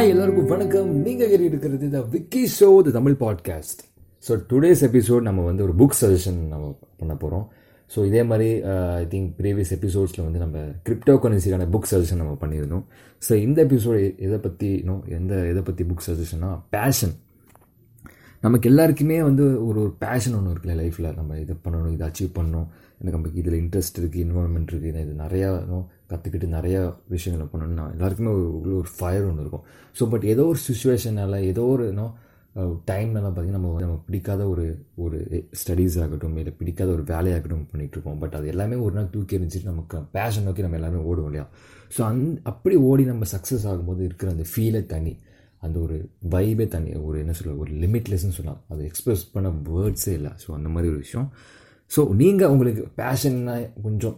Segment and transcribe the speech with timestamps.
[0.00, 0.90] Hi எல்லோருக்கும் வணக்கம்.
[1.06, 3.80] நீங்கள் கேட்டுட்டு இருக்கிறது the Vicky show the Tamil podcast
[4.26, 7.44] so today's episode நம்ம வந்து ஒரு புக் சஜஷன் நம்ம பண்ண போகிறோம்
[7.90, 8.48] ஸோ இதே மாதிரி
[9.00, 12.84] ஐ திங்க் ப்ரீவியஸ் எபிசோட்ஸில் வந்து நம்ம கிரிப்டோ கரன்சிக்கான புக் சஜஷன் நம்ம பண்ணியிருந்தோம்.
[13.22, 17.14] ஸோ இந்த எபிசோடு எதை பற்றி இன்னும் எந்த எதை பற்றி புக் சஜஷன்னா பேஷன்
[18.40, 22.68] நமக்கு எல்லாருக்குமே வந்து ஒரு ஒரு பேஷன் ஒன்று இருக்குல்ல லைஃப்பில் நம்ம இதை பண்ணணும் இதை அச்சீவ் பண்ணணும்.
[23.00, 25.50] எனக்கு நமக்கு இதில் இன்ட்ரெஸ்ட் இருக்குது இன்வால்மெண்ட் இருக்குது இது நிறையா
[26.10, 26.80] கற்றுக்கிட்டு நிறையா
[27.14, 29.64] விஷயங்களை பண்ணணும்னா எல்லாருக்குமே ஒரு உள்ள ஒரு ஃபயர் ஒன்று இருக்கும்.
[29.98, 32.14] ஸோ பட் ஏதோ ஒரு சுச்சுவேஷனால் ஏதோ ஒரு இன்னும்
[32.90, 34.64] டைம்லலாம் பார்த்திங்கன்னா நம்ம நம்ம பிடிக்காத ஒரு
[35.04, 35.18] ஒரு
[35.60, 39.98] ஸ்டடீஸ் ஆகட்டும் இல்லை பிடிக்காத ஒரு வேலையாகட்டும் பண்ணிகிட்ருப்போம் பட் அது எல்லாமே ஒரு நாள் தூக்கி எறிஞ்சிட்டு நமக்கு
[40.16, 41.46] பேஷன் நோக்கி நம்ம எல்லாமே ஓடும் இல்லையா?
[41.96, 45.14] ஸோ அந் அப்படி ஓடி நம்ம சக்ஸஸ் ஆகும்போது இருக்கிற அந்த ஃபீலை தனி.
[45.66, 45.96] அந்த ஒரு
[46.34, 46.90] வைபே தனி.
[47.08, 48.60] ஒரு என்ன சொல்ல ஒரு லிமிட்லெஸ்ன்னு சொல்லலாம்.
[48.72, 50.32] அதை எக்ஸ்பிரஸ் பண்ண வேர்ட்ஸே இல்லை.
[50.44, 51.28] ஸோ அந்த மாதிரி ஒரு விஷயம்.
[51.90, 53.54] ஸோ நீங்கள் உங்களுக்கு பேஷன்னா
[53.86, 54.16] கொஞ்சம்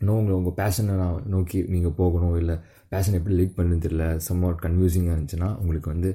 [0.00, 2.56] இன்னும் உங்களை உங்கள் பேஷனை நான் நோக்கி நீங்கள் போகணும் இல்லை
[2.92, 6.10] பேஷன் எப்படி லீட் பண்ணுன்னு தெரியல சம் வாட் கன்ஃபியூசிங்காக இருந்துச்சுன்னா உங்களுக்கு வந்து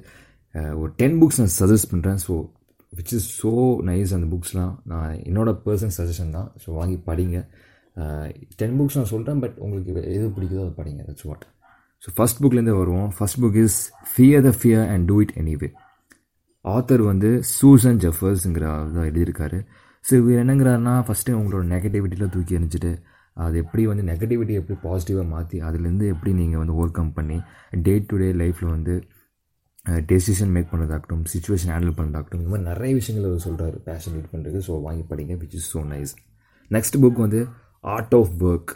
[0.81, 2.33] ஒரு டென் புக்ஸ் நான் சஜஸ்ட் பண்ணுறேன் so
[2.97, 3.51] which is so
[3.89, 6.49] nice அந்த புக்ஸ்லாம் நான் என்னோடய பர்சன் சஜஷன் தான்.
[6.63, 7.37] ஸோ வாங்கி படிங்க.
[8.59, 11.01] டென் புக்ஸ் நான் சொல்கிறேன் பட் உங்களுக்கு எது பிடிக்குதோ அதை படிங்க.
[11.07, 11.45] தட்ஸ் வாட்
[12.03, 13.09] ஸோ ஃபஸ்ட் புக்லேருந்து வருவோம்.
[13.17, 13.79] First book is
[14.13, 15.69] fear the fear and do it anyway
[16.65, 18.65] author வந்து சூசன் ஜெஃபர்ஸுங்கிற
[18.95, 19.59] தான் எழுதியிருக்காரு.
[20.05, 22.91] ஸோ இவர் என்னங்கிறாருன்னா ஃபஸ்ட்டு உங்களோட நெகட்டிவிட்டியில் தூக்கி எறிஞ்சிட்டு
[23.37, 27.37] அது எப்படி வந்து நெகட்டிவிட்டி எப்படி பாசிட்டிவாக மாற்றி அதுலேருந்து எப்படி நீங்கள் வந்து ஓவர் கம் பண்ணி
[27.81, 28.93] டே டு டே லைஃப்பில் வந்து
[30.05, 34.59] டெசிஷன் மேக் பண்ணுறதாகட்டும் சுச்சுவேஷன் ஹேண்டில் பண்ணுறதாகட்டும் இந்த மாதிரி நிறைய விஷயங்கள் அவர் சொல்கிறாரு பேஷன் லீட் பண்ணுறது
[34.67, 36.13] ஸோ வாங்கி படிங்க which is so nice
[36.71, 37.41] next book வந்து
[37.83, 38.73] ஆர்ட் ஆஃப் ஒர்க்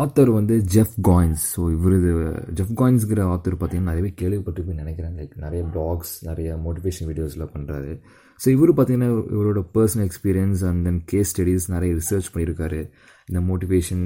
[0.00, 2.10] ஆத்தர் வந்து ஜெஃப் காயின்ஸ் ஸோ இவர் இது
[2.58, 5.14] ஜெஃப் காயின்ஸ்கிற ஆத்தர் பார்த்தீங்கன்னா நிறையவே கேள்விப்பட்டிருப்பேன் நினைக்கிறேன்.
[5.18, 7.92] லைக் நிறைய பிளாக்ஸ் நிறைய மோட்டிவேஷன் வீடியோஸில் பண்ணுறாரு
[8.40, 12.80] ஸோ இவர் பார்த்திங்கன்னா இவரோட personal experience and then case studies நிறைய ரிசர்ச் பண்ணியிருக்காரு.
[13.28, 14.04] இந்த மோட்டிவேஷன்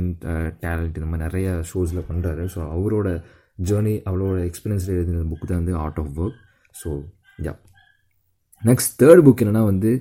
[0.65, 3.09] டேலண்ட் uh, இந்த மாதிரி நிறைய ஷோஸில் பண்ணுறாரு ஸோ அவரோட
[3.69, 6.39] ஜேர்னி அவரோட எக்ஸ்பீரியன்ஸில் எழுதின புக் தான் வந்து art of work
[6.75, 6.91] so
[7.39, 7.55] yeah
[8.63, 9.93] next third book என்னென்னா வந்து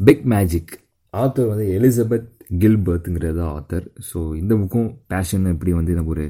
[0.00, 0.72] பிக் மேஜிக்
[1.14, 2.28] ஆத்தர் வந்து எலிசபெத்
[2.62, 6.26] கில்பர்த்துங்கிறது ஆத்தர் ஸோ இந்த புக்கும் பேஷன் எப்படி வந்து நம்ம ஒரு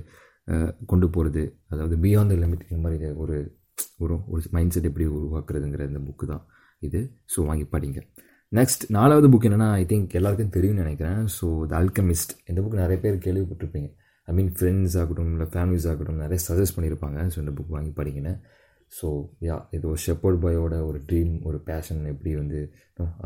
[0.90, 3.36] கொண்டு போகிறது அதாவது பியாண்ட் த லிமிட் இந்த மாதிரி ஒரு
[4.02, 6.44] ஒரு ஒரு மைண்ட் செட் எப்படி உருவாக்குறதுங்கிற இந்த புக்கு தான்
[6.86, 7.00] இது.
[7.32, 8.00] ஸோ வாங்கி படிங்க.
[8.52, 11.20] நெக்ஸ்ட் நாலாவது புக் என்னென்னா ஐ திங்க் எல்லாருக்கும் தெரியும்னு நினைக்கிறேன்.
[11.36, 13.88] ஸோ த அல்கமிஸ்ட் இந்த புக் நிறைய பேர் கேள்விப்பட்டிருப்பீங்க.
[14.28, 17.18] ஐ மீன் ஃப்ரெண்ட்ஸ் ஆகட்டும் இல்லை ஃபேமிலிஸ் ஆகட்டும் நிறைய சஜஸ்ட் பண்ணியிருப்பாங்க.
[17.32, 18.34] ஸோ இந்த புக் வாங்கி படிங்கன்னு.
[18.92, 19.08] ஸோ
[19.48, 22.58] யா இது ஒரு ஷெப்பர்ட் பாயோட ஒரு ட்ரீம் ஒரு பேஷன் எப்படி வந்து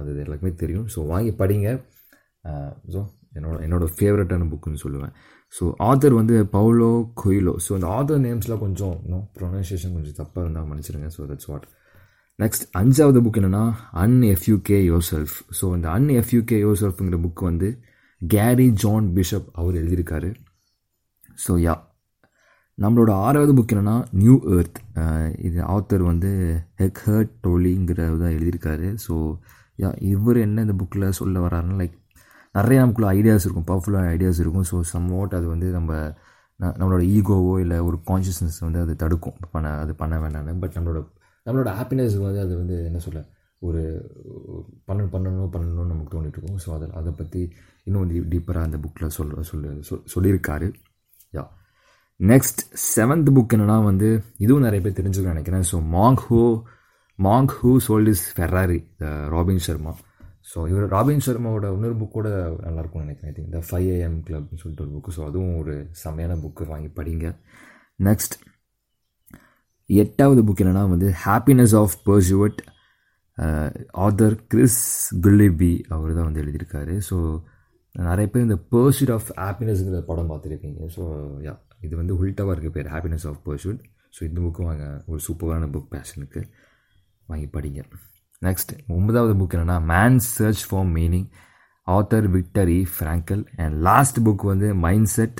[0.00, 0.86] அது எல்லாருக்குமே தெரியும்.
[0.94, 1.70] ஸோ வாங்கி படிங்க.
[2.94, 3.00] ஸோ
[3.38, 5.12] என்னோட என்னோடய ஃபேவரட்டான புக்குன்னு சொல்லுவேன்.
[5.54, 6.88] ஸோ ஆதர் வந்து பவுலோ
[7.20, 11.08] கொயிலோ ஸோ இந்த ஆதர் நேம்ஸ்லாம் கொஞ்சம் இன்னும் ப்ரொனன்சியேஷன் கொஞ்சம் தப்பாக இருந்தால் மன்னிச்சிருங்க.
[11.16, 11.66] ஸோ தட்ஸ் வாட்
[12.38, 13.64] நெக்ஸ்ட் அஞ்சாவது புக் என்னென்னா
[14.02, 14.78] un F U K
[15.12, 17.68] yourself so இந்த அன் எஃப்யூகே யோர் செல்ஃப்ங்கிற புக் வந்து
[18.22, 20.30] கேரி ஜான் பிஷப் அவர் எழுதியிருக்காரு.
[21.44, 21.74] ஸோ யா
[22.78, 24.78] நம்மளோட ஆறாவது புக் என்னென்னா நியூ எர்த்
[25.46, 26.30] இது ஆத்தர் வந்து
[26.82, 28.88] ஹெக் ஹர்ட் டோலிங்கிறத தான் எழுதியிருக்காரு.
[29.06, 29.14] ஸோ
[29.82, 31.96] யா இவர் என்ன இந்த புக்கில் சொல்ல வர்றாருன்னா லைக்
[32.54, 33.66] நிறைய நமக்குள்ள ஐடியாஸ் இருக்கும்.
[33.70, 34.66] பவர்ஃபுல்லான ஐடியாஸ் இருக்கும்.
[34.70, 35.92] ஸோ சம் வாட் அது வந்து நம்ம
[36.78, 39.36] நம்மளோட ஈகோவோ இல்லை ஒரு கான்ஷியஸ்னஸ் வந்து அது தடுக்கும்.
[39.52, 41.00] பண்ண அது பண்ண வேண்டாம்னு பட் நம்மளோட
[41.46, 43.20] நம்மளோட ஹாப்பினஸ் வந்து அது வந்து என்ன சொல்ல
[43.68, 43.82] ஒரு
[44.88, 46.60] பண்ணணும் பண்ணணும் பண்ணணும்னு நமக்கு தோண்டிட்டு இருக்கும்.
[46.64, 47.42] ஸோ அதை அதை பற்றி
[47.86, 50.68] இன்னும் டீப்பராக அந்த புக்கில் சொல்ல சொல்ல சொல்லியிருக்காரு.
[51.36, 51.44] யா
[52.20, 52.62] நெக்ஸ்ட்
[52.94, 54.08] செவன்த் புக் என்னென்னா வந்து
[54.44, 55.64] இதுவும் நிறைய பேர் தெரிஞ்சுக்க நினைக்கிறேன்.
[55.70, 56.40] So monk who
[57.18, 58.80] monk who sold is Ferrari
[59.34, 59.94] Robin Sharma
[60.50, 62.28] so இவர் ராபின் சர்மாவோட இன்னொரு புக் கூட
[62.64, 63.30] நல்லாயிருக்கும்னு நினைக்கிறேன்.
[63.30, 66.90] ஐ திங்க் இந்த ஃபைவ் ஏஎம் கிளப்னு சொல்லிட்டு ஒரு புக்கு ஸோ அதுவும் ஒரு செம்மையான புக்கு வாங்கி
[66.98, 67.26] படிங்க.
[68.08, 68.34] நெக்ஸ்ட்
[69.90, 72.60] எட்டாவது புக் என்னென்னா வந்து happiness of pursuit
[74.06, 74.82] author Chris
[75.24, 76.96] Guillebeau அவர் தான் வந்து எழுதியிருக்காரு.
[77.08, 77.16] ஸோ
[77.94, 81.04] நிறைய பேர் இந்த பர்சூட் ஆஃப் ஹாப்பினஸ்ங்கிற படம் பார்த்துருக்கீங்க ஸோ
[81.46, 81.54] யா
[81.86, 83.80] இது வந்து உல்ட்டாவாக இருக்க பேர் ஹாப்பினஸ் ஆஃப் பர்சூட்
[84.16, 86.40] ஸோ இந்த புக்கும் வாங்க ஒரு சூப்பரான புக் பேஷனுக்கு
[87.28, 87.80] வாங்கி படிங்க.
[88.46, 91.28] நெக்ஸ்ட் ஒன்பதாவது புக் என்னென்னா man search for meaning
[91.86, 95.38] author Viktor Frankl and last book வந்து mind set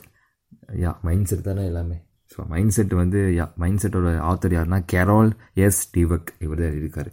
[0.85, 1.97] yeah mind set தானே எல்லாமே.
[2.32, 5.31] ஸோ மைண்ட் செட் வந்து யா மைண்ட் செட்டோட ஆத்தர் யாருன்னா கேரோல்
[5.67, 7.11] எஸ் டிவக் இவர் தான் இருக்கார்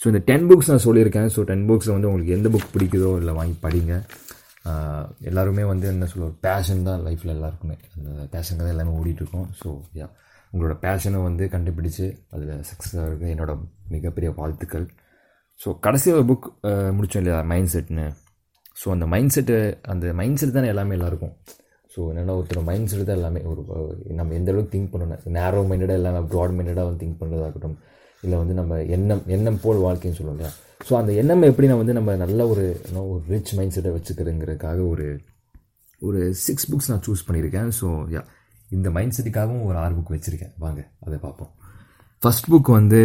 [0.00, 1.28] ஸோ இந்த டென் புக்ஸ் நான் சொல்லியிருக்கேன்.
[1.34, 3.94] ஸோ டென் புக்ஸில் வந்து உங்களுக்கு எந்த புக் பிடிக்குதோ இல்லை வாங்கி படிங்க.
[5.30, 7.76] எல்லாருமே வந்து என்ன சொல்ல ஒரு பேஷன் தான் லைஃப்பில் எல்லாருக்குமே.
[7.96, 9.48] அந்த பேஷனுக்கு தான் எல்லாமே ஓடிட்டுருக்கோம்.
[9.60, 9.68] ஸோ
[10.00, 10.06] யா
[10.52, 13.54] உங்களோட பேஷனை வந்து கண்டுபிடிச்சு அதில் சக்ஸஸாக இருக்குது என்னோட
[13.94, 14.86] மிகப்பெரிய வாழ்த்துக்கள்.
[15.60, 16.46] ஸோ கடைசி ஒரு புக்
[16.96, 17.40] முடித்தோம் இல்லையா?
[17.52, 18.06] மைண்ட் செட்னு
[18.80, 19.56] ஸோ அந்த மைண்ட் செட்டு
[19.92, 21.34] அந்த மைண்ட் செட் தானே எல்லாமே எல்லாருக்கும்.
[21.92, 23.60] ஸோ என்னென்னா ஒருத்தர் மைண்ட் செட் தான் எல்லாமே ஒரு
[24.20, 25.20] நம்ம எந்த அளவுக்கு திங்க் பண்ணணும்.
[25.36, 27.76] நேரோ மைண்டடாக எல்லாமே ப்ராட் மைண்டடாக வந்து திங்க் பண்ணுறதாகட்டும்
[28.24, 30.52] இல்லை வந்து நம்ம எண்ணம் எண்ணம் போல் வாழ்க்கைன்னு சொல்லுவோம் இல்லையா?
[30.88, 32.64] ஸோ அந்த எண்ணம் எப்படி நான் வந்து நம்ம நல்ல ஒரு
[33.12, 35.06] ஒரு ரிச் மைண்ட் செட்டை வச்சுக்கிறதுங்கிறதுக்காக ஒரு
[36.02, 37.70] ஒரு சிக்ஸ் புக்ஸ் நான் சூஸ் பண்ணியிருக்கேன்.
[37.80, 38.22] ஸோ யா
[38.76, 40.52] இந்த மைண்ட் செட்டுக்காகவும் ஒரு ஆறு புக் வச்சுருக்கேன்.
[40.64, 41.52] வாங்க அதை பார்ப்போம்.
[42.22, 43.00] ஃபஸ்ட் புக் வந்து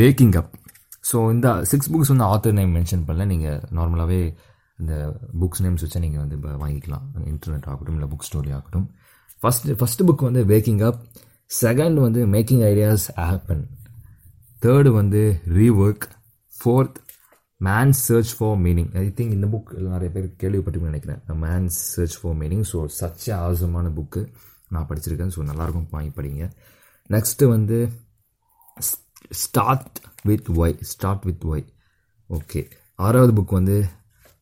[0.00, 0.52] வேக்கிங் அப்
[1.10, 3.24] ஸோ இந்த சிக்ஸ் புக்ஸ் வந்து ஆத்தர் நேம் மென்ஷன் பண்ணல.
[3.32, 4.20] நீங்கள் நார்மலாகவே
[4.80, 4.94] இந்த
[5.40, 7.04] புக்ஸ் நேம்ஸ் வச்சா நீங்கள் வந்து இப்போ வாங்கிக்கலாம்.
[7.32, 8.86] இன்டர்நெட் ஆகட்டும் இல்லை புக் ஸ்டோரி ஆகட்டும்.
[9.42, 11.00] ஃபஸ்ட் ஃபஸ்ட்டு புக் வந்து வேக்கிங் அப்
[11.62, 13.64] செகண்ட் வந்து மேக்கிங் ஐடியாஸ் ஆப்பன்
[14.62, 15.22] தேர்டு வந்து
[15.58, 16.06] rework
[16.54, 16.98] fourth
[17.60, 21.20] man's search for meaning I think இந்த புக் நிறைய பேர் கேள்விப்பட்டு நினைக்கிறேன்.
[21.44, 24.22] Man's search for meaning so such a ஆசமான book
[24.74, 25.32] நான் படிச்சிருக்கேன்.
[25.36, 26.46] ஸோ நல்லாயிருக்கும் வாங்கி படிங்க.
[27.10, 27.78] நெக்ஸ்ட்டு வந்து
[29.42, 29.98] start
[30.30, 31.64] with Y start with Y
[32.30, 32.62] okay
[32.98, 33.78] ஆறாவது புக் வந்து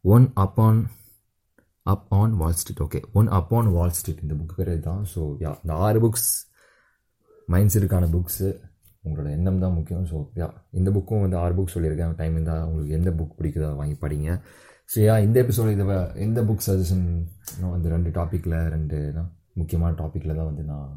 [0.05, 0.81] one up on
[1.93, 5.23] up on Wall Street okay one up on Wall Street இந்த book பேர் தான் ஸோ
[5.45, 6.29] யா இந்த ஆறு புக்ஸ்
[7.49, 8.51] மைண்ட் செட்டுக்கான புக்ஸு
[9.05, 10.05] உங்களோட எண்ணம் தான் முக்கியம்.
[10.11, 10.49] ஸோ யா
[10.79, 12.13] இந்த புக்கும் வந்து ஆறு புக் சொல்லியிருக்கேன்.
[12.21, 14.29] டைம் இருந்தால் உங்களுக்கு எந்த புக் பிடிக்குதோ வாங்கி படிங்க.
[14.89, 15.97] ஸோ யா இந்த எபிசோடு இதை
[16.27, 17.07] எந்த புக் சஜஷன்
[17.77, 18.99] அந்த ரெண்டு டாப்பிக்கில் ரெண்டு
[19.61, 20.93] முக்கியமான டாப்பிக்கில் தான் வந்து நான்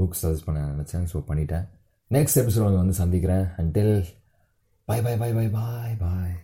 [0.00, 1.06] புக் சஜஸ்ட் பண்ண நினச்சேன்.
[1.12, 1.64] ஸோ பண்ணிட்டேன்.
[2.10, 3.44] நெக்ஸ்ட் எபிசோட் வந்து சந்திக்கிறேன்.
[3.58, 3.94] அண்டில்
[4.84, 6.34] பாய் பாய் பாய் பாய் பாய் பாய்